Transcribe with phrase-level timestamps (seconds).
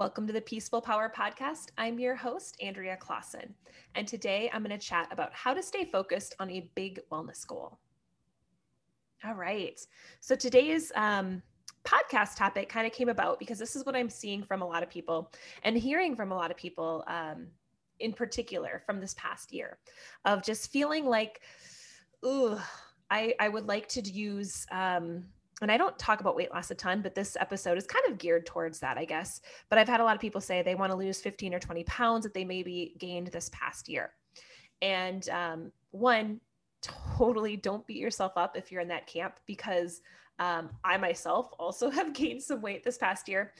[0.00, 1.72] Welcome to the Peaceful Power Podcast.
[1.76, 3.54] I'm your host, Andrea Clausen,
[3.94, 7.46] and today I'm going to chat about how to stay focused on a big wellness
[7.46, 7.78] goal.
[9.26, 9.78] All right.
[10.20, 11.42] So today's um,
[11.84, 14.82] podcast topic kind of came about because this is what I'm seeing from a lot
[14.82, 15.30] of people
[15.64, 17.48] and hearing from a lot of people, um,
[17.98, 19.76] in particular from this past year,
[20.24, 21.42] of just feeling like,
[22.24, 22.58] ooh,
[23.10, 25.24] I, I would like to use um,
[25.60, 28.18] and I don't talk about weight loss a ton, but this episode is kind of
[28.18, 29.40] geared towards that, I guess.
[29.68, 31.84] But I've had a lot of people say they want to lose 15 or 20
[31.84, 34.10] pounds that they maybe gained this past year.
[34.80, 36.40] And um, one,
[36.82, 40.00] totally don't beat yourself up if you're in that camp because
[40.38, 43.52] um, I myself also have gained some weight this past year.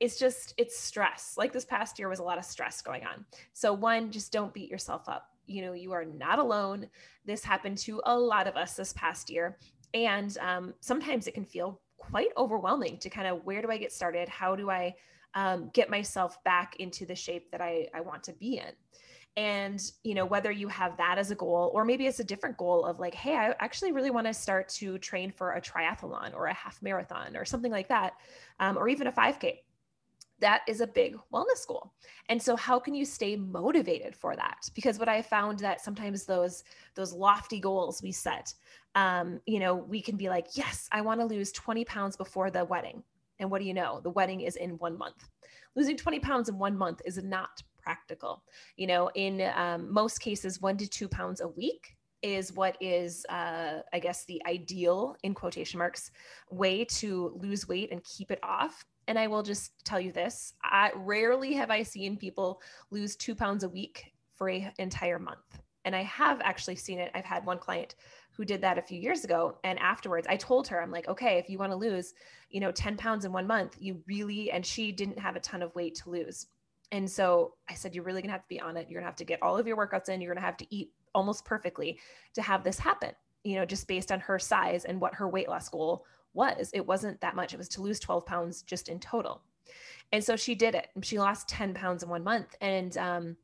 [0.00, 1.34] It's just, it's stress.
[1.36, 3.24] Like this past year was a lot of stress going on.
[3.52, 5.28] So, one, just don't beat yourself up.
[5.46, 6.88] You know, you are not alone.
[7.26, 9.58] This happened to a lot of us this past year.
[9.94, 13.92] And um, sometimes it can feel quite overwhelming to kind of where do I get
[13.92, 14.28] started?
[14.28, 14.94] How do I
[15.34, 18.72] um, get myself back into the shape that I, I want to be in?
[19.36, 22.56] and you know whether you have that as a goal or maybe it's a different
[22.56, 26.32] goal of like hey i actually really want to start to train for a triathlon
[26.34, 28.14] or a half marathon or something like that
[28.60, 29.58] um, or even a 5k
[30.40, 31.92] that is a big wellness goal.
[32.28, 34.68] And so how can you stay motivated for that?
[34.74, 38.52] Because what I found that sometimes those those lofty goals we set,
[38.94, 42.50] um, you know, we can be like, yes, I want to lose 20 pounds before
[42.50, 43.02] the wedding.
[43.38, 44.00] And what do you know?
[44.02, 45.28] The wedding is in one month.
[45.76, 48.42] Losing 20 pounds in one month is not practical.
[48.76, 53.26] You know, in um, most cases, one to two pounds a week is what is,
[53.28, 56.10] uh, I guess, the ideal, in quotation marks,
[56.50, 60.54] way to lose weight and keep it off and I will just tell you this
[60.62, 62.60] I rarely have I seen people
[62.90, 65.60] lose two pounds a week for an entire month.
[65.84, 67.10] And I have actually seen it.
[67.14, 67.94] I've had one client
[68.32, 69.58] who did that a few years ago.
[69.64, 72.14] And afterwards, I told her, I'm like, okay, if you want to lose,
[72.50, 75.62] you know, 10 pounds in one month, you really, and she didn't have a ton
[75.62, 76.46] of weight to lose.
[76.90, 78.88] And so I said, you're really going to have to be on it.
[78.88, 80.20] You're going to have to get all of your workouts in.
[80.20, 81.98] You're going to have to eat almost perfectly
[82.34, 83.12] to have this happen,
[83.44, 86.70] you know, just based on her size and what her weight loss goal was.
[86.74, 87.54] It wasn't that much.
[87.54, 89.42] It was to lose 12 pounds just in total.
[90.12, 90.88] And so she did it.
[91.02, 92.54] She lost 10 pounds in one month.
[92.60, 93.36] And um,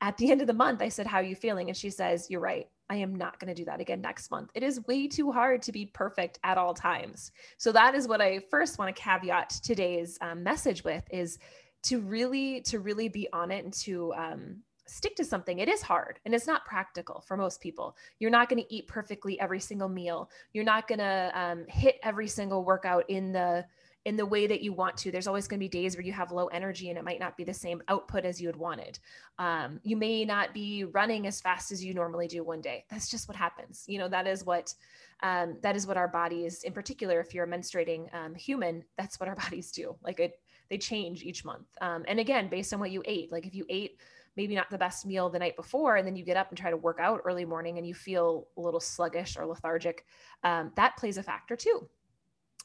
[0.00, 1.68] at the end of the month, I said, How are you feeling?
[1.68, 2.68] And she says, You're right.
[2.90, 4.50] I am not going to do that again next month.
[4.54, 7.32] It is way too hard to be perfect at all times.
[7.58, 11.38] So that is what I first want to caveat today's um, message with is
[11.82, 14.56] to really to really be on it and to um,
[14.88, 17.96] stick to something, it is hard and it's not practical for most people.
[18.18, 20.30] You're not going to eat perfectly every single meal.
[20.52, 23.64] You're not going to um, hit every single workout in the
[24.04, 25.10] in the way that you want to.
[25.10, 27.36] There's always going to be days where you have low energy and it might not
[27.36, 28.98] be the same output as you had wanted.
[29.38, 32.86] Um, you may not be running as fast as you normally do one day.
[32.88, 33.84] That's just what happens.
[33.86, 34.72] You know, that is what
[35.22, 39.18] um, that is what our bodies, in particular, if you're a menstruating um, human, that's
[39.20, 39.96] what our bodies do.
[40.02, 41.66] Like it, they change each month.
[41.80, 43.32] Um, and again, based on what you ate.
[43.32, 43.98] Like if you ate
[44.38, 46.70] maybe not the best meal the night before and then you get up and try
[46.70, 50.06] to work out early morning and you feel a little sluggish or lethargic
[50.44, 51.86] um, that plays a factor too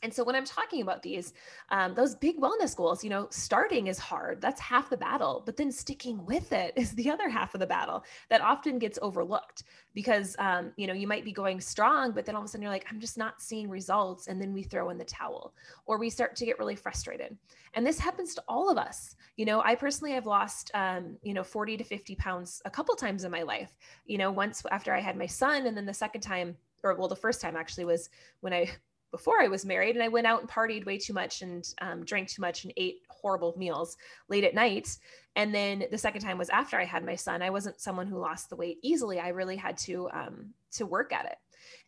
[0.03, 1.33] and so when I'm talking about these,
[1.69, 4.41] um, those big wellness goals, you know, starting is hard.
[4.41, 7.65] That's half the battle, but then sticking with it is the other half of the
[7.65, 9.63] battle that often gets overlooked
[9.93, 12.61] because, um, you know, you might be going strong, but then all of a sudden
[12.61, 14.27] you're like, I'm just not seeing results.
[14.27, 15.53] And then we throw in the towel
[15.85, 17.37] or we start to get really frustrated.
[17.73, 19.15] And this happens to all of us.
[19.37, 22.93] You know, I personally have lost, um, you know, 40 to 50 pounds a couple
[22.95, 23.71] times in my life,
[24.05, 25.65] you know, once after I had my son.
[25.65, 28.09] And then the second time, or well, the first time actually was
[28.41, 28.69] when I
[29.13, 32.03] before I was married, and I went out and partied way too much and um,
[32.03, 33.95] drank too much and ate horrible meals
[34.27, 34.97] late at night.
[35.35, 37.43] And then the second time was after I had my son.
[37.43, 39.19] I wasn't someone who lost the weight easily.
[39.19, 41.35] I really had to um, to work at it.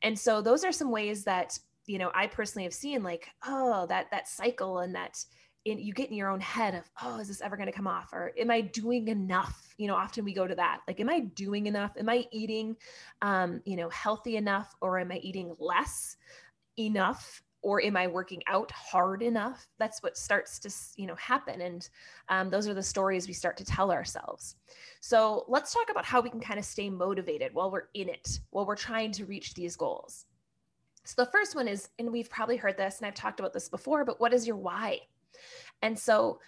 [0.03, 3.87] And so those are some ways that you know I personally have seen like oh
[3.87, 5.17] that that cycle and that
[5.65, 7.87] in, you get in your own head of oh is this ever going to come
[7.87, 11.09] off or am i doing enough you know often we go to that like am
[11.09, 12.75] i doing enough am i eating
[13.23, 16.17] um, you know healthy enough or am i eating less
[16.77, 19.67] enough or am i working out hard enough?
[19.79, 21.61] That's what starts to you know happen.
[21.61, 21.89] And
[22.29, 24.55] um, those are the stories we start to tell ourselves.
[25.01, 28.39] So let's talk about how we can kind of stay motivated while we're in it
[28.51, 30.27] while we're trying to reach these goals.
[31.05, 33.67] So the first one is and we've probably heard this and i've talked about this
[33.67, 34.99] before but what is your why?
[35.81, 36.39] And so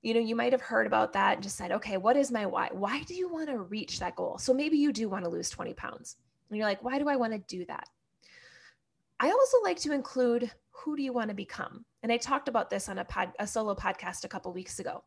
[0.00, 2.46] you know you might have heard about that and just said okay what is my
[2.46, 2.70] why?
[2.72, 4.38] Why do you want to reach that goal?
[4.38, 6.16] So maybe you do want to lose 20 pounds.
[6.48, 7.90] And you're like why do i want to do that
[9.22, 11.84] I also like to include who do you want to become?
[12.02, 15.04] And I talked about this on a pod, a solo podcast a couple weeks ago.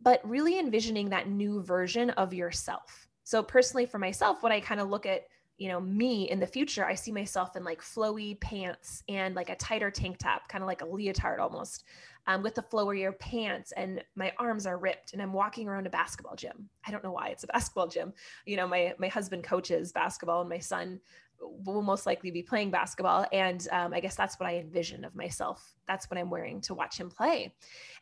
[0.00, 3.08] But really envisioning that new version of yourself.
[3.24, 5.24] So personally for myself, when I kind of look at,
[5.56, 9.50] you know, me in the future, I see myself in like flowy pants and like
[9.50, 11.82] a tighter tank top, kind of like a leotard almost,
[12.28, 15.90] um, with the flowier pants, and my arms are ripped, and I'm walking around a
[15.90, 16.68] basketball gym.
[16.86, 18.12] I don't know why it's a basketball gym.
[18.44, 21.00] You know, my my husband coaches basketball, and my son
[21.40, 25.14] will most likely be playing basketball, and um, I guess that's what I envision of
[25.14, 25.74] myself.
[25.86, 27.54] That's what I'm wearing to watch him play,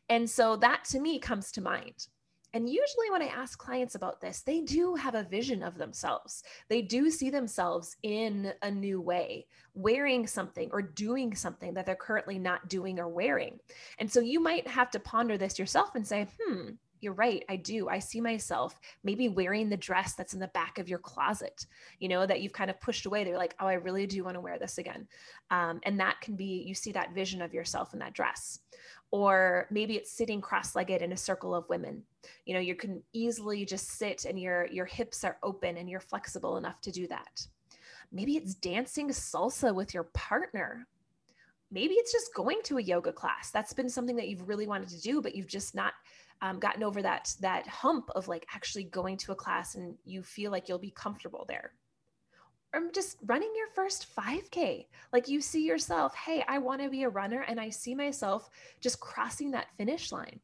[0.09, 2.09] and so that to me comes to mind
[2.57, 6.43] and usually, when I ask clients about this, they do have a vision of themselves.
[6.71, 11.95] They do see themselves in a new way, wearing something or doing something that they're
[11.95, 13.59] currently not doing or wearing.
[13.99, 16.71] And so you might have to ponder this yourself and say, hmm,
[17.01, 17.45] you're right.
[17.49, 17.89] I do.
[17.89, 21.67] I see myself maybe wearing the dress that's in the back of your closet,
[21.99, 23.25] you know, that you've kind of pushed away.
[23.25, 25.07] They're like, oh, I really do want to wear this again.
[25.51, 28.61] Um, and that can be, you see that vision of yourself in that dress
[29.11, 32.03] or maybe it's sitting cross-legged in a circle of women
[32.45, 36.01] you know you can easily just sit and your your hips are open and you're
[36.01, 37.47] flexible enough to do that
[38.13, 40.87] maybe it's dancing salsa with your partner
[41.71, 44.89] maybe it's just going to a yoga class that's been something that you've really wanted
[44.89, 45.93] to do but you've just not
[46.43, 50.23] um, gotten over that that hump of like actually going to a class and you
[50.23, 51.73] feel like you'll be comfortable there
[52.77, 54.87] or just running your first 5K.
[55.13, 58.51] Like you see yourself, hey, I want to be a runner, and I see myself
[58.81, 60.41] just crossing that finish line.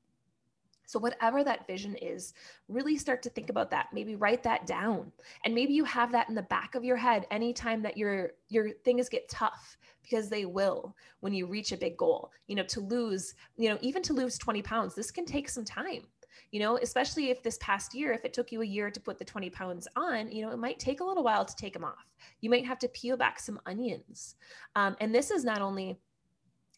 [0.92, 2.34] So, whatever that vision is,
[2.68, 3.88] really start to think about that.
[3.94, 5.10] Maybe write that down.
[5.46, 8.72] And maybe you have that in the back of your head anytime that your your
[8.84, 12.30] things get tough because they will when you reach a big goal.
[12.46, 15.64] You know, to lose, you know, even to lose 20 pounds, this can take some
[15.64, 16.02] time
[16.50, 19.18] you know, especially if this past year, if it took you a year to put
[19.18, 21.84] the 20 pounds on, you know, it might take a little while to take them
[21.84, 22.06] off.
[22.40, 24.36] You might have to peel back some onions.
[24.76, 25.98] Um, and this is not only,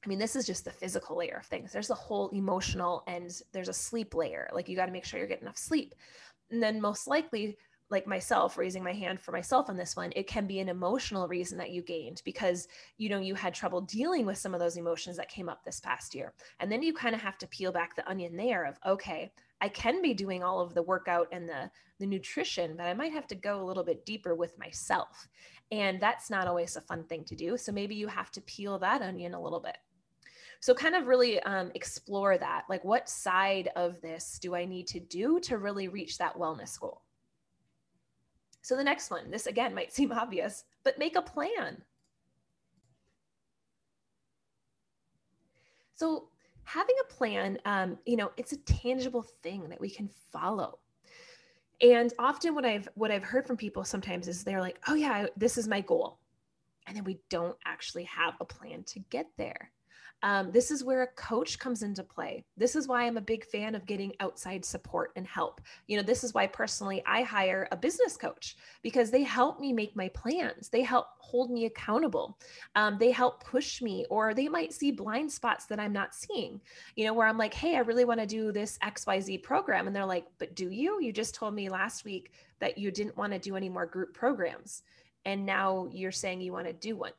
[0.05, 1.73] I mean, this is just the physical layer of things.
[1.73, 4.51] There's a whole emotional and there's a sleep layer.
[4.53, 5.95] Like you got to make sure you're getting enough sleep.
[6.51, 7.56] And then most likely,
[7.91, 11.29] like myself raising my hand for myself on this one it can be an emotional
[11.29, 12.67] reason that you gained because
[12.97, 15.81] you know you had trouble dealing with some of those emotions that came up this
[15.81, 18.79] past year and then you kind of have to peel back the onion there of
[18.87, 19.31] okay
[19.61, 23.12] I can be doing all of the workout and the the nutrition, but I might
[23.12, 25.29] have to go a little bit deeper with myself.
[25.71, 27.57] And that's not always a fun thing to do.
[27.57, 29.79] So maybe you have to peel that onion a little bit.
[30.64, 32.64] So kind of really um, explore that.
[32.70, 36.81] Like, what side of this do I need to do to really reach that wellness
[36.81, 37.02] goal?
[38.62, 41.82] So the next one, this again might seem obvious, but make a plan.
[45.96, 46.28] So
[46.62, 50.78] having a plan, um, you know, it's a tangible thing that we can follow.
[51.82, 55.26] And often what I've what I've heard from people sometimes is they're like, "Oh yeah,
[55.37, 56.20] this is my goal."
[56.87, 59.70] And then we don't actually have a plan to get there.
[60.25, 62.47] Um, this is where a coach comes into play.
[62.56, 65.61] This is why I'm a big fan of getting outside support and help.
[65.87, 69.75] You know, this is why personally I hire a business coach because they help me
[69.75, 70.71] make my plans.
[70.71, 72.38] They help hold me accountable.
[72.75, 76.59] Um, they help push me, or they might see blind spots that I'm not seeing,
[76.97, 79.87] you know, where I'm like, hey, I really want to do this XYZ program.
[79.87, 81.03] And they're like, but do you?
[81.03, 84.15] You just told me last week that you didn't want to do any more group
[84.15, 84.85] programs.
[85.26, 87.12] And now you're saying you want to do one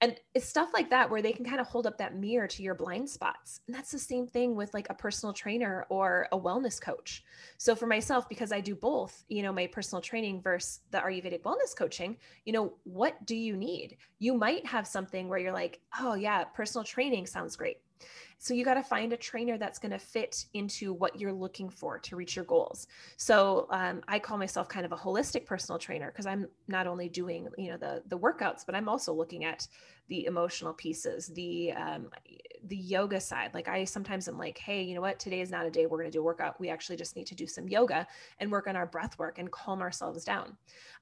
[0.00, 2.62] and it's stuff like that where they can kind of hold up that mirror to
[2.62, 3.60] your blind spots.
[3.66, 7.24] And that's the same thing with like a personal trainer or a wellness coach.
[7.58, 11.42] So for myself, because I do both, you know, my personal training versus the Ayurvedic
[11.42, 13.96] wellness coaching, you know, what do you need?
[14.18, 17.78] You might have something where you're like, oh, yeah, personal training sounds great.
[18.38, 21.70] So you got to find a trainer that's going to fit into what you're looking
[21.70, 22.86] for to reach your goals.
[23.16, 27.08] So um, I call myself kind of a holistic personal trainer because I'm not only
[27.08, 29.66] doing you know the the workouts, but I'm also looking at
[30.08, 32.08] the emotional pieces, the um,
[32.66, 33.54] the yoga side.
[33.54, 35.18] Like I sometimes am like, hey, you know what?
[35.18, 36.60] Today is not a day we're going to do a workout.
[36.60, 38.06] We actually just need to do some yoga
[38.38, 40.56] and work on our breath work and calm ourselves down.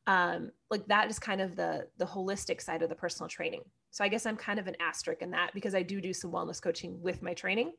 [0.07, 3.63] Um, like that is kind of the the holistic side of the personal training.
[3.95, 6.33] So I guess I'm kind of an asterisk in that because I do do some
[6.33, 7.75] wellness coaching with my training.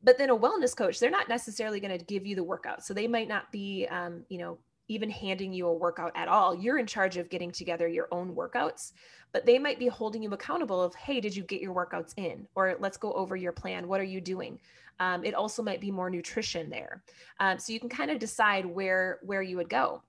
[0.00, 2.84] But then a wellness coach, they're not necessarily going to give you the workout.
[2.84, 6.54] So they might not be, um, you know, even handing you a workout at all.
[6.54, 8.92] You're in charge of getting together your own workouts,
[9.32, 12.46] but they might be holding you accountable of, hey, did you get your workouts in?
[12.54, 13.88] Or let's go over your plan.
[13.88, 14.60] What are you doing?
[15.00, 17.02] Um, it also might be more nutrition there.
[17.40, 20.02] Um, so you can kind of decide where where you would go.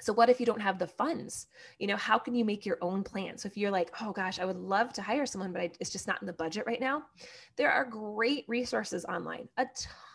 [0.00, 1.46] So what if you don't have the funds?
[1.78, 3.38] You know, how can you make your own plan?
[3.38, 5.90] So if you're like, oh gosh, I would love to hire someone, but I, it's
[5.90, 7.02] just not in the budget right now,
[7.56, 9.66] there are great resources online, a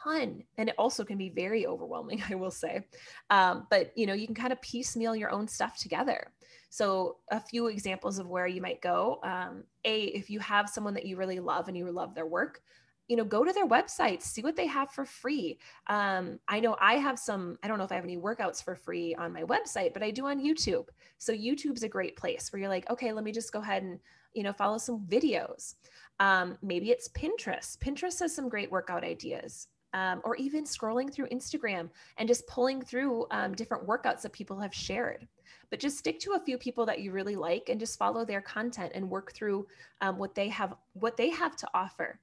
[0.03, 2.85] ton, and it also can be very overwhelming, I will say.
[3.29, 6.31] Um, but you know, you can kind of piecemeal your own stuff together.
[6.69, 9.19] So a few examples of where you might go.
[9.23, 12.61] Um, a, if you have someone that you really love and you love their work,
[13.07, 15.59] you know, go to their websites, see what they have for free.
[15.87, 18.75] Um, I know I have some, I don't know if I have any workouts for
[18.75, 20.87] free on my website, but I do on YouTube.
[21.19, 23.99] So YouTube's a great place where you're like, okay, let me just go ahead and,
[24.33, 25.75] you know, follow some videos.
[26.19, 27.77] Um, maybe it's Pinterest.
[27.77, 29.67] Pinterest has some great workout ideas.
[29.93, 34.59] Um, or even scrolling through Instagram and just pulling through um, different workouts that people
[34.59, 35.25] have shared.
[35.69, 38.41] But just stick to a few people that you really like and just follow their
[38.41, 39.67] content and work through
[40.01, 42.19] um, what they have what they have to offer.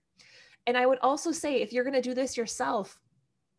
[0.66, 3.00] And I would also say if you're going to do this yourself,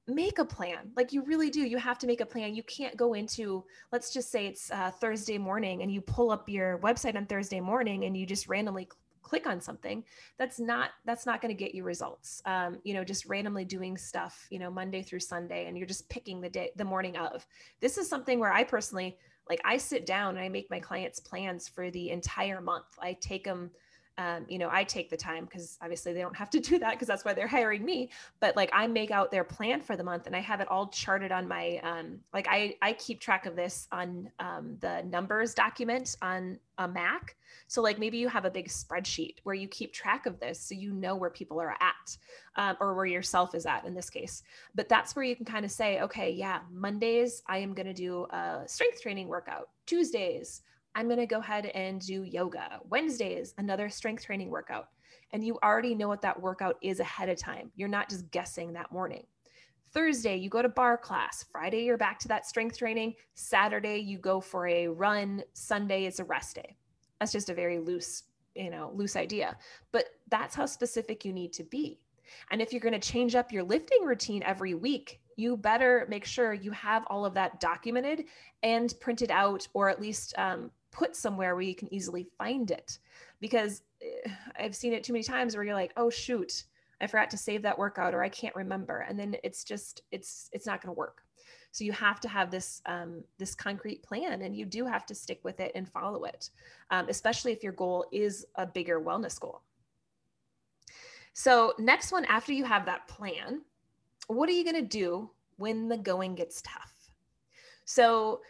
[0.08, 0.92] make a plan.
[0.96, 1.62] Like you really do.
[1.62, 2.56] You have to make a plan.
[2.56, 6.50] You can't go into, let's just say it's uh, Thursday morning and you pull up
[6.50, 8.88] your website on Thursday morning and you just randomly
[9.24, 10.04] click on something
[10.38, 13.98] that's not that's not going to get you results um, you know just randomly doing
[13.98, 17.48] stuff you know monday through sunday and you're just picking the day the morning of
[17.80, 19.18] this is something where i personally
[19.50, 23.14] like i sit down and i make my clients plans for the entire month i
[23.22, 23.72] take them
[24.18, 26.92] um, you know, I take the time because obviously they don't have to do that
[26.92, 28.10] because that's why they're hiring me.
[28.40, 30.88] But like I make out their plan for the month and I have it all
[30.88, 35.54] charted on my um, like I I keep track of this on um, the numbers
[35.54, 37.36] document on a Mac.
[37.68, 40.76] So like maybe you have a big spreadsheet where you keep track of this so
[40.76, 42.18] you know where people are at
[42.56, 44.44] um, or where yourself is at in this case.
[44.76, 47.94] But that's where you can kind of say, okay, yeah, Mondays I am going to
[47.94, 49.70] do a strength training workout.
[49.86, 50.62] Tuesdays
[50.96, 52.80] I'm going to go ahead and do yoga.
[52.90, 54.90] Wednesdays, another strength training workout.
[55.32, 57.72] And you already know what that workout is ahead of time.
[57.76, 59.26] You're not just guessing that morning.
[59.92, 61.46] Thursday, you go to barre class.
[61.52, 63.16] Friday, you're back to that strength training.
[63.34, 65.44] Saturday, you go for a run.
[65.54, 66.76] Sunday is a rest day.
[67.20, 68.24] That's just a very loose,
[68.56, 69.58] you know, loose idea.
[69.92, 72.00] But that's how specific you need to be.
[72.52, 76.26] And if you're going to change up your lifting routine every week, you better make
[76.26, 78.26] sure you have all of that documented
[78.62, 83.00] and printed out, or at least um, put somewhere where you can easily find it
[83.42, 86.64] because eh, I've seen it too many times where you're like, oh shoot,
[87.02, 89.00] I forgot to save that workout or I can't remember.
[89.00, 91.24] And then it's just, it's, it's not going to work.
[91.72, 95.16] So you have to have this, um, this concrete plan and you do have to
[95.16, 96.52] stick with it and follow it,
[96.92, 99.62] um, especially if your goal is a bigger wellness goal.
[101.34, 103.62] So next one, after you have that plan,
[104.28, 106.94] what are you going to do when the going gets tough?
[107.86, 108.42] So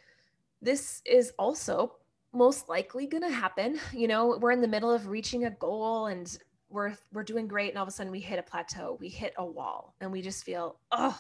[0.62, 1.96] this is also
[2.34, 3.80] most likely going to happen.
[3.94, 6.38] You know, we're in the middle of reaching a goal and
[6.70, 9.34] we're we're doing great and all of a sudden we hit a plateau, we hit
[9.38, 11.18] a wall and we just feel, "Oh,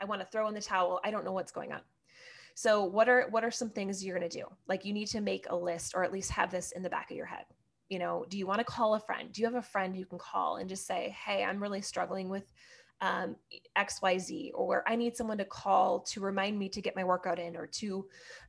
[0.00, 1.00] I want to throw in the towel.
[1.04, 1.80] I don't know what's going on."
[2.54, 4.46] So, what are what are some things you're going to do?
[4.66, 7.10] Like you need to make a list or at least have this in the back
[7.10, 7.44] of your head.
[7.90, 9.30] You know, do you want to call a friend?
[9.30, 12.30] Do you have a friend you can call and just say, "Hey, I'm really struggling
[12.30, 12.50] with
[13.00, 13.36] um,
[13.76, 17.56] xyz or i need someone to call to remind me to get my workout in
[17.56, 18.06] or to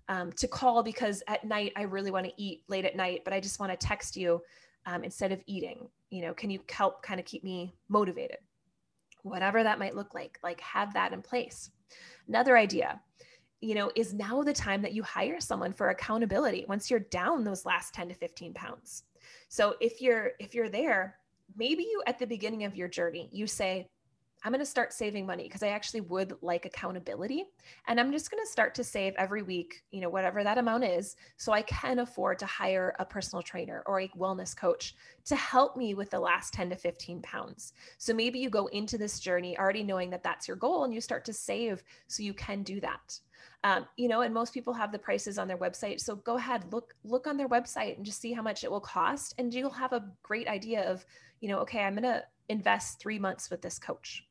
[0.10, 3.34] um, to call because at night i really want to eat late at night but
[3.34, 4.42] i just want to text you
[4.88, 5.88] um, instead of eating.
[6.10, 8.38] You know can you help kind of keep me motivated?
[9.22, 11.70] Whatever that might look like like have that in place.
[12.28, 13.00] Another idea
[13.60, 17.44] you know is now the time that you hire someone for accountability once you're down
[17.44, 19.04] those last 10 to 15 pounds.
[19.50, 21.18] So if you're if you're there
[21.56, 23.90] maybe you at the beginning of your journey you say
[24.48, 27.44] I'm going to start saving money because I actually would like accountability.
[27.86, 30.86] And I'm just going to start to save every week, you know, whatever that amount
[30.86, 35.36] is, so I can afford to hire a personal trainer or a wellness coach to
[35.36, 37.74] help me with the last 10 to 15 pounds.
[37.98, 41.02] So maybe you go into this journey already knowing that that's your goal and you
[41.02, 43.20] start to save so you can do that.
[43.66, 46.00] Um, you know, and most people have the prices on their website.
[46.00, 48.80] So go ahead, look look on their website and just see how much it will
[48.80, 51.06] cost, and you'll have a great idea of,
[51.42, 54.24] you know, okay, I'm going to invest three months with this coach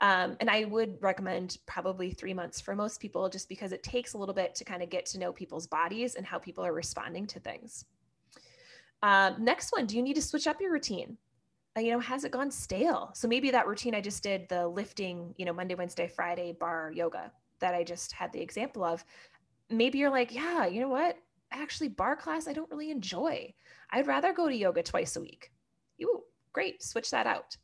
[0.00, 4.12] um, and I would recommend probably three months for most people, just because it takes
[4.12, 6.72] a little bit to kind of get to know people's bodies and how people are
[6.72, 7.86] responding to things.
[9.02, 11.16] Um, next one, do you need to switch up your routine?
[11.76, 13.10] Uh, you know, has it gone stale?
[13.14, 16.92] So maybe that routine I just did, the lifting, you know, Monday, Wednesday, Friday, barre
[16.94, 19.04] yoga that I just had the example of.
[19.70, 21.16] Maybe you're like, yeah, you know what?
[21.52, 23.52] Actually, barre class, I don't really enjoy.
[23.90, 25.52] I'd rather go to yoga twice a week.
[25.98, 26.22] You
[26.52, 27.56] great, switch that out.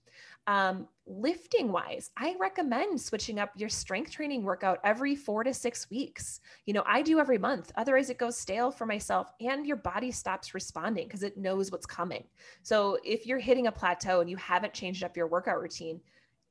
[0.47, 5.89] Um, lifting wise, I recommend switching up your strength training workout every four to six
[5.91, 6.41] weeks.
[6.67, 7.73] You know, I do every month.
[7.77, 11.87] Otherwise, it goes stale for myself and your body stops responding because it knows what's
[11.87, 12.25] coming.
[12.63, 16.01] So, if you're hitting a plateau and you haven't changed up your workout routine,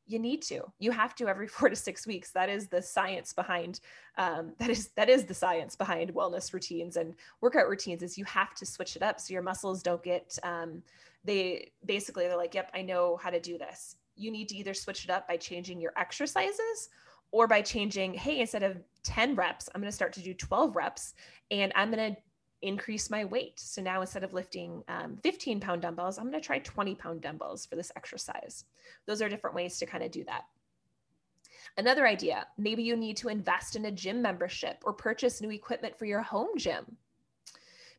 [0.07, 3.31] you need to you have to every four to six weeks that is the science
[3.31, 3.79] behind
[4.17, 8.25] um, that is that is the science behind wellness routines and workout routines is you
[8.25, 10.81] have to switch it up so your muscles don't get um,
[11.23, 13.95] they basically they're like, yep, I know how to do this.
[14.15, 16.89] You need to either switch it up by changing your exercises
[17.31, 20.75] or by changing, hey, instead of 10 reps, I'm going to start to do 12
[20.75, 21.13] reps
[21.49, 22.21] and I'm going to
[22.61, 23.59] increase my weight.
[23.59, 27.21] So now instead of lifting um, 15 pound dumbbells, I'm going to try 20 pound
[27.21, 28.65] dumbbells for this exercise.
[29.07, 30.43] Those are different ways to kind of do that.
[31.77, 35.97] Another idea maybe you need to invest in a gym membership or purchase new equipment
[35.97, 36.97] for your home gym.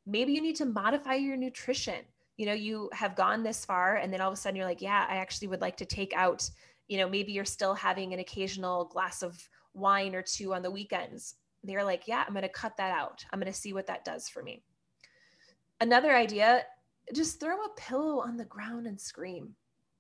[0.05, 2.05] Maybe you need to modify your nutrition.
[2.43, 4.83] You know, you have gone this far, and then all of a sudden you're like,
[4.83, 6.51] yeah, I actually would like to take out,
[6.89, 10.71] you know, maybe you're still having an occasional glass of wine or two on the
[10.73, 11.37] weekends.
[11.63, 13.25] They're like, yeah, I'm going to cut that out.
[13.31, 14.65] I'm going to see what that does for me.
[15.81, 16.65] Another idea
[17.15, 19.55] just throw a pillow on the ground and scream.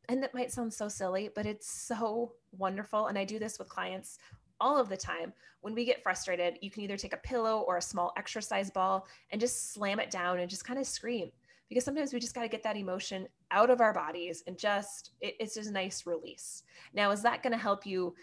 [0.09, 3.07] And that might sound so silly, but it's so wonderful.
[3.07, 4.19] And I do this with clients
[4.61, 5.33] all of the time.
[5.61, 9.07] When we get frustrated, you can either take a pillow or a small exercise ball
[9.31, 11.31] and just slam it down and just kind of scream.
[11.73, 15.13] Because sometimes we just got to get that emotion out of our bodies and just,
[15.23, 16.65] it, it's just a nice release.
[16.93, 18.15] Now, is that going to help you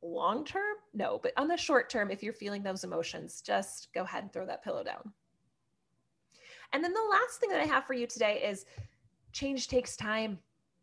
[0.00, 0.76] long term?
[0.94, 4.32] No, but on the short term, if you're feeling those emotions, just go ahead and
[4.32, 5.12] throw that pillow down.
[6.72, 8.64] And then the last thing that I have for you today is
[9.32, 10.38] change takes time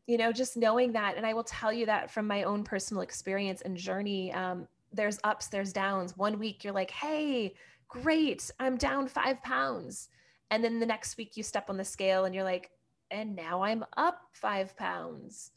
[0.08, 3.02] you know just knowing that and i will tell you that from my own personal
[3.02, 7.54] experience and journey um, there's ups there's downs one week you're like hey
[7.88, 10.10] great i'm down five pounds
[10.52, 12.70] and then the next week you step on the scale and you're like
[13.10, 15.52] and now i'm up five pounds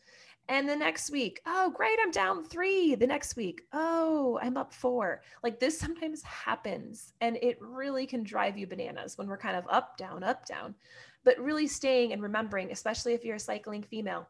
[0.48, 4.72] and the next week oh great i'm down three the next week oh i'm up
[4.72, 9.56] four like this sometimes happens and it really can drive you bananas when we're kind
[9.56, 10.74] of up down up down
[11.24, 14.28] but really staying and remembering, especially if you're a cycling female,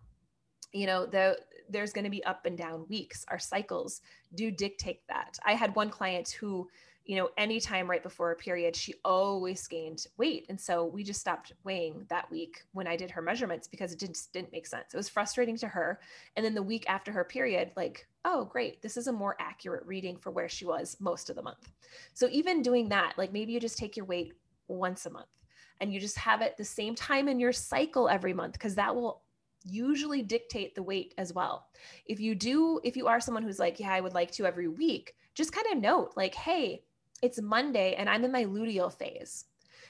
[0.73, 3.25] you know, the, there's going to be up and down weeks.
[3.29, 4.01] Our cycles
[4.35, 5.39] do dictate that.
[5.45, 6.69] I had one client who,
[7.05, 10.47] you know, anytime right before a period, she always gained weight.
[10.49, 14.01] And so we just stopped weighing that week when I did her measurements because it
[14.01, 14.95] just didn't make sense.
[14.95, 16.01] It was frustrating to her.
[16.37, 19.85] And then the week after her period, like, oh, great, this is a more accurate
[19.85, 21.71] reading for where she was most of the month.
[22.15, 24.33] So even doing that, like maybe you just take your weight
[24.69, 25.27] once a month
[25.81, 28.95] and you just have it the same time in your cycle every month because that
[28.95, 29.21] will
[29.63, 31.67] usually dictate the weight as well.
[32.07, 34.69] If you do, if you are someone who's like, yeah, I would like to every
[34.69, 36.83] week, just kind of note like, hey,
[37.25, 39.47] it's Monday and I'm in my luteal phase.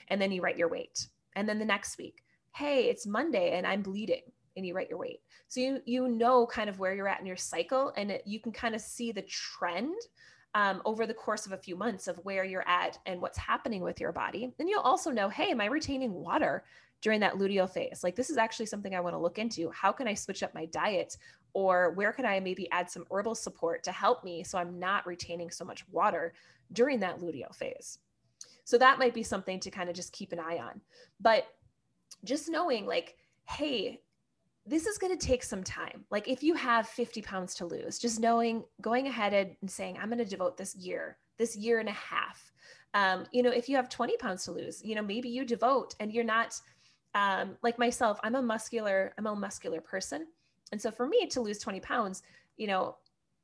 [0.09, 1.09] And then you write your weight.
[1.35, 2.23] And then the next week,
[2.55, 4.23] hey, it's Monday and I'm bleeding
[4.57, 5.19] and you write your weight.
[5.49, 8.39] So you you know kind of where you're at in your cycle and it, you
[8.39, 9.97] can kind of see the trend
[10.55, 13.83] um, over the course of a few months of where you're at and what's happening
[13.83, 14.53] with your body.
[14.57, 16.63] Then you'll also know, hey, am I retaining water
[17.03, 18.05] during that luteal phase?
[18.05, 19.73] Like, this is actually something I want to look into.
[19.73, 21.17] How can I switch up my diet?
[21.53, 25.07] Or where can I maybe add some herbal support to help me so I'm not
[25.07, 26.35] retaining so much water
[26.73, 27.99] during that luteal phase?
[28.65, 30.81] So, that might be something to kind of just keep an eye on.
[31.21, 31.47] But
[32.25, 34.01] just knowing, like, hey,
[34.67, 36.05] this is going to take some time.
[36.11, 40.09] Like if you have 50 pounds to lose, just knowing, going ahead and saying, I'm
[40.09, 42.53] going to devote this year, this year and a half.
[42.95, 45.95] Um, you know, if you have 20 pounds to lose, you know, maybe you devote
[46.01, 46.59] and you're not
[47.15, 50.27] um, like myself, I'm a muscular, I'm a muscular person.
[50.73, 52.23] And so for me to lose 20 pounds,
[52.57, 52.97] you know,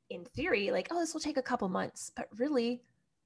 [0.09, 2.81] in theory, like, oh, this will take a couple months, but really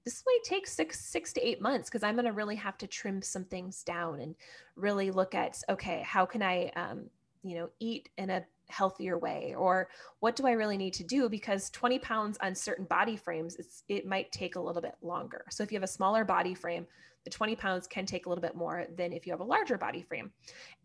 [0.06, 2.88] this might take six, six to eight months because I'm going to really have to
[2.88, 4.36] trim some things down and
[4.76, 7.10] really look at, okay, how can I, um,
[7.46, 9.54] you know eat in a healthier way?
[9.56, 9.88] Or
[10.20, 11.30] what do i really need to do?
[11.30, 15.46] Because 20 pounds on certain body frames it might take a little bit longer.
[15.52, 16.88] So if you have a smaller body frame
[17.26, 19.78] the 20 pounds can take a little bit more than if you have a larger
[19.78, 20.32] body frame.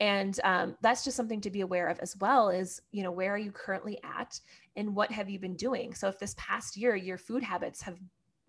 [0.00, 3.34] And um, that's just something to be aware of as well is you know where
[3.34, 4.40] are you currently at
[4.74, 5.94] and what have you been doing?
[5.94, 7.98] So if this past year your food habits have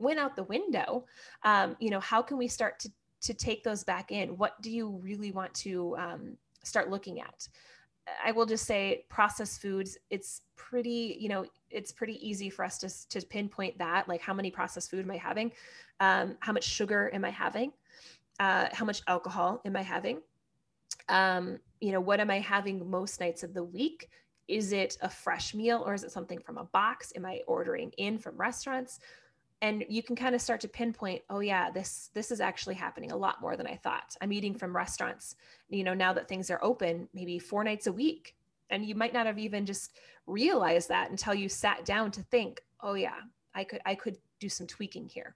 [0.01, 1.05] went out the window
[1.43, 4.71] um, you know how can we start to to take those back in what do
[4.71, 7.47] you really want to um, start looking at
[8.23, 12.77] I will just say processed foods, it's pretty, you know, it's pretty easy for us
[12.79, 15.51] to, to pinpoint that, like how many processed food am I having?
[15.99, 17.71] Um, how much sugar am I having?
[18.39, 20.21] Uh, how much alcohol am I having?
[21.09, 24.09] Um, you know, what am I having most nights of the week?
[24.47, 27.13] Is it a fresh meal or is it something from a box?
[27.15, 28.99] Am I ordering in from restaurants?
[29.61, 33.11] And you can kind of start to pinpoint oh yeah this this is actually happening
[33.11, 34.15] a lot more than i thought.
[34.21, 35.35] I'm eating from restaurants
[35.69, 38.35] you know now that things are open maybe four nights a week.
[38.69, 39.97] And you might not have even just
[40.27, 43.19] realized that until you sat down to think oh yeah
[43.53, 45.35] i could i could do some tweaking here.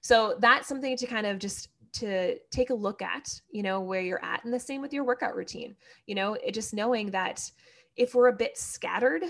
[0.00, 4.00] So that's something to kind of just to take a look at you know where
[4.00, 5.76] you're at and the same with your workout routine.
[6.06, 7.50] You know it just knowing that
[7.96, 9.24] if we're a bit scattered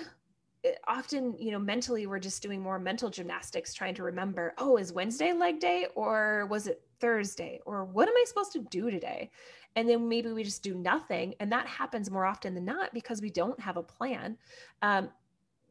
[0.87, 4.93] often you know mentally we're just doing more mental gymnastics trying to remember oh is
[4.93, 9.31] wednesday leg day or was it thursday or what am i supposed to do today?
[9.77, 13.23] And then maybe we just do nothing and that happens more often than not because
[13.23, 14.37] we don't have a plan.
[14.83, 15.11] Um,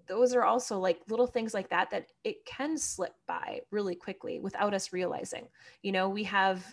[0.08, 4.39] those are also like little things like that that it can slip by really quickly
[4.39, 5.47] without us realizing.
[5.84, 6.63] You know we have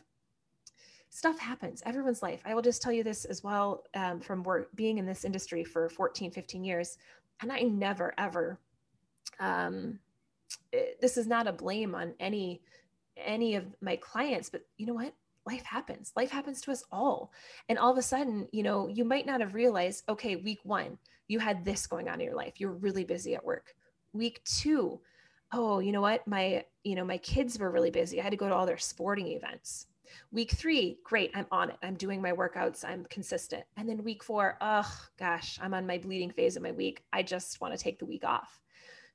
[1.11, 2.42] stuff happens everyone's life.
[2.44, 5.64] I will just tell you this as well um, from work being in this industry
[5.64, 6.96] for 14 15 years
[7.40, 8.59] and i never ever
[9.40, 9.99] um,
[10.72, 12.62] it, eh, this is not a blame on any
[13.16, 15.12] any of my clients but you know what?
[15.46, 16.12] Life happens.
[16.16, 17.31] Life happens to us all.
[17.68, 20.99] And all of a sudden you know you might not have realized okay week one
[21.29, 22.55] you had this going on in your life.
[22.59, 23.75] You're really busy at work.
[24.12, 25.01] Week two
[25.53, 26.27] oh you know what?
[26.27, 28.20] My you know my kids were really busy.
[28.20, 29.87] I had to go to all their sporting events
[30.33, 31.77] week three great i'm on it.
[31.83, 33.64] I'm doing my workouts i'm consistent.
[33.77, 37.03] And then week four oh gosh i'm on my bleeding phase of my week.
[37.12, 38.61] I just want to take the week off.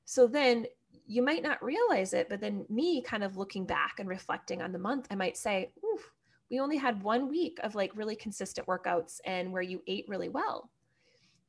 [0.04, 0.66] So then
[1.06, 4.70] you might not realize it but then me kind of looking back and reflecting on
[4.70, 6.12] the month i might say Oof,
[6.50, 10.28] we only had one week of like really consistent workouts and where you ate really
[10.28, 10.70] well.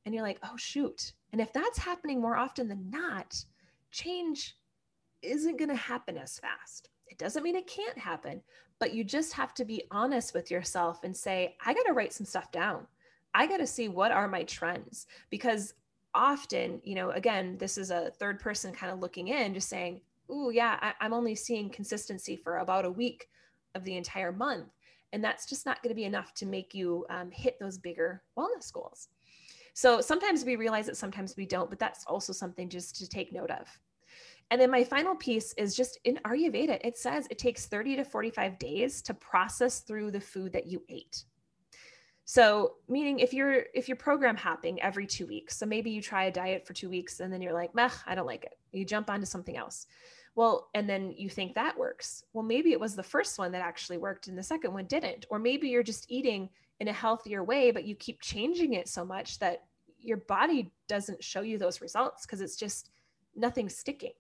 [0.05, 1.13] And you're like oh shoot.
[1.31, 3.35] And if that's happening more often than not
[3.91, 4.55] change
[5.23, 6.89] isn't going to happen as fast.
[7.07, 8.41] It doesn't mean it can't happen,
[8.83, 12.11] but you just have to be honest with yourself and say, I got to write
[12.11, 12.85] some stuff down.
[13.33, 15.75] I got to see what are my trends because
[16.13, 20.01] often, you know, again, this is a third person kind of looking in, just saying,
[20.29, 23.29] Oh, yeah, I, am only seeing consistency for about a week
[23.73, 24.67] of the entire month.
[25.13, 28.21] And that's just not going to be enough to make you um, hit those bigger
[28.37, 29.07] wellness goals.
[29.73, 33.31] So sometimes we realize it, sometimes we don't, but that's also something just to take
[33.31, 33.79] note of.
[34.51, 38.03] And then my final piece is just in Ayurveda, it says it takes 30 to
[38.03, 41.23] 45 days to process through the food that you ate.
[42.25, 46.25] So meaning if you're if you're program hopping every two weeks, so maybe you try
[46.25, 48.57] a diet for two weeks and then you're like, meh, I don't like it.
[48.71, 49.87] You jump onto something else.
[50.35, 52.23] Well, and then you think that works.
[52.33, 55.25] Well, maybe it was the first one that actually worked and the second one didn't.
[55.29, 59.05] Or maybe you're just eating in a healthier way, but you keep changing it so
[59.05, 59.65] much that
[59.99, 62.89] your body doesn't show you those results because it's just
[63.35, 64.13] nothing sticking.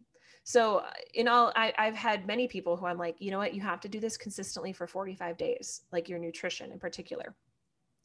[0.43, 3.53] So, uh, in all, I, I've had many people who I'm like, you know what,
[3.53, 7.33] you have to do this consistently for 45 days, like your nutrition in particular.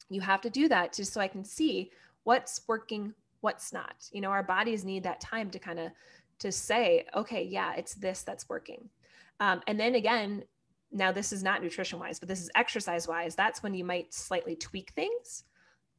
[0.09, 1.91] You have to do that just so I can see
[2.23, 4.09] what's working, what's not.
[4.11, 5.91] You know, our bodies need that time to kind of
[6.39, 8.89] to say, okay, yeah, it's this that's working.
[9.41, 10.43] Um, and then again,
[10.91, 13.35] now this is not nutrition wise, but this is exercise wise.
[13.35, 15.43] That's when you might slightly tweak things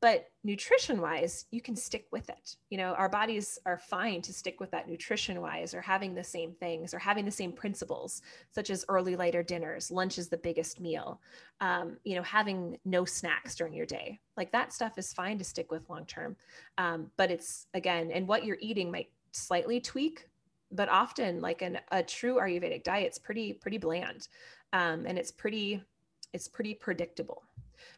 [0.00, 2.56] but nutrition wise you can stick with it.
[2.70, 6.24] You know our bodies are fine to stick with that nutrition wise or having the
[6.24, 10.36] same things or having the same principles such as early later dinners lunch is the
[10.38, 11.20] biggest meal
[11.60, 14.18] um, you know having no snacks during your day.
[14.36, 16.36] Like that stuff is fine to stick with long term
[16.78, 20.26] um, but it's again and what you're eating might slightly tweak
[20.72, 24.28] but often like an, a true ayurvedic diet it's pretty pretty bland
[24.72, 25.82] um, and it's pretty
[26.32, 27.42] it's pretty predictable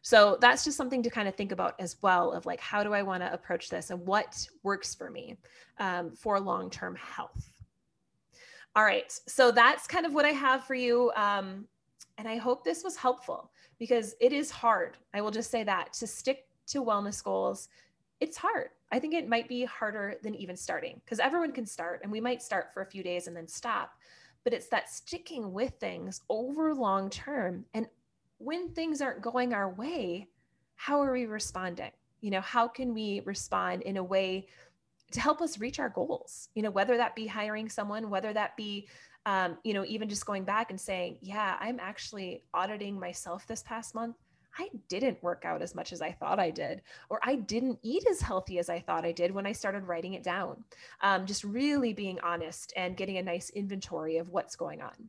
[0.02, 2.92] so that's just something to kind of think about as well of like, how do
[2.92, 5.36] I want to approach this and what works for me
[5.78, 7.50] um, for long term health?
[8.74, 9.12] All right.
[9.26, 11.12] So that's kind of what I have for you.
[11.14, 11.66] Um,
[12.18, 14.96] and I hope this was helpful because it is hard.
[15.12, 17.68] I will just say that to stick to wellness goals,
[18.20, 18.68] it's hard.
[18.92, 22.20] I think it might be harder than even starting because everyone can start and we
[22.20, 23.92] might start for a few days and then stop.
[24.44, 27.86] But it's that sticking with things over long term and
[28.42, 30.28] when things aren't going our way,
[30.74, 31.90] how are we responding?
[32.20, 34.48] You know, how can we respond in a way
[35.12, 36.48] to help us reach our goals?
[36.54, 38.88] You know, whether that be hiring someone, whether that be,
[39.26, 43.62] um, you know, even just going back and saying, yeah, I'm actually auditing myself this
[43.62, 44.16] past month.
[44.58, 48.04] I didn't work out as much as I thought I did, or I didn't eat
[48.10, 50.62] as healthy as I thought I did when I started writing it down.
[51.00, 55.08] Um, just really being honest and getting a nice inventory of what's going on.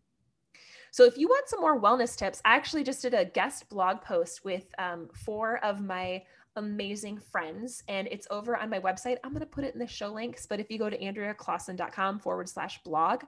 [0.94, 4.02] So if you want some more wellness tips, I actually just did a guest blog
[4.02, 6.22] post with um, four of my
[6.56, 9.18] amazing friends and it's over on my website.
[9.24, 12.20] I'm going to put it in the show links, but if you go to andreaclausen.com
[12.20, 13.24] forward slash blog,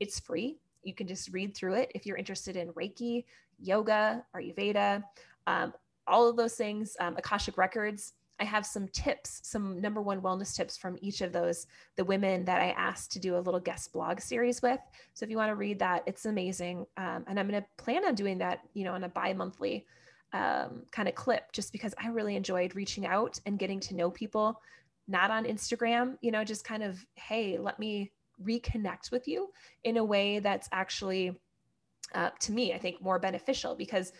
[0.00, 0.58] it's free.
[0.82, 3.24] You can just read through it if you're interested in Reiki,
[3.58, 5.02] yoga, Ayurveda,
[5.46, 5.72] um,
[6.06, 8.12] all of those things, um, Akashic Records.
[8.40, 12.44] I have some tips, some number one wellness tips from each of those, the women
[12.44, 14.78] that I asked to do a little guest blog series with.
[15.14, 16.86] So if you want to read that, it's amazing.
[16.96, 19.86] Um, and I'm going to plan on doing that, you know, on a bi monthly
[20.32, 24.10] um, kind of clip, just because I really enjoyed reaching out and getting to know
[24.10, 24.60] people,
[25.08, 28.12] not on Instagram, you know, just kind of, hey, let me
[28.44, 29.50] reconnect with you
[29.84, 31.34] in a way that's actually,
[32.14, 34.12] uh, to me, I think more beneficial because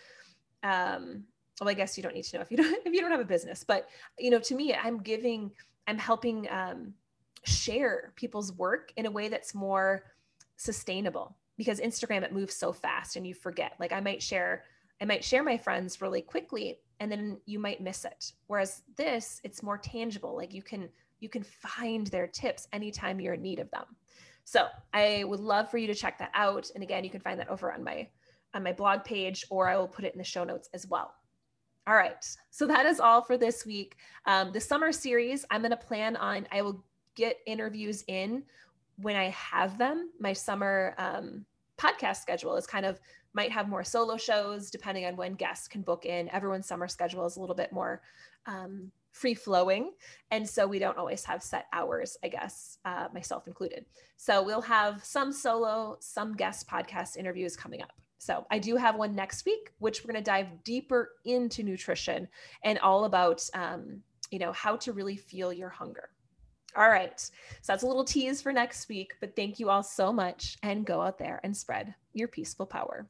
[0.62, 1.24] um,
[1.60, 3.20] well, I guess you don't need to know if you don't if you don't have
[3.20, 5.50] a business, but you know, to me, I'm giving,
[5.86, 6.94] I'm helping um,
[7.44, 10.04] share people's work in a way that's more
[10.56, 13.72] sustainable because Instagram it moves so fast and you forget.
[13.80, 14.64] Like I might share,
[15.00, 18.32] I might share my friends really quickly and then you might miss it.
[18.46, 20.36] Whereas this, it's more tangible.
[20.36, 20.88] Like you can
[21.20, 23.84] you can find their tips anytime you're in need of them.
[24.44, 26.70] So I would love for you to check that out.
[26.74, 28.08] And again, you can find that over on my
[28.54, 31.12] on my blog page, or I will put it in the show notes as well.
[31.88, 32.22] All right.
[32.50, 33.96] So that is all for this week.
[34.26, 38.42] Um, the summer series, I'm going to plan on, I will get interviews in
[38.96, 40.10] when I have them.
[40.20, 41.46] My summer um,
[41.78, 43.00] podcast schedule is kind of
[43.32, 46.28] might have more solo shows depending on when guests can book in.
[46.28, 48.02] Everyone's summer schedule is a little bit more
[48.44, 49.92] um, free flowing.
[50.30, 53.86] And so we don't always have set hours, I guess, uh, myself included.
[54.18, 57.92] So we'll have some solo, some guest podcast interviews coming up.
[58.18, 62.28] So I do have one next week, which we're going to dive deeper into nutrition
[62.64, 66.10] and all about, um, you know, how to really feel your hunger.
[66.76, 67.18] All right.
[67.18, 67.32] So
[67.72, 71.00] that's a little tease for next week, but thank you all so much and go
[71.00, 73.08] out there and spread your peaceful power.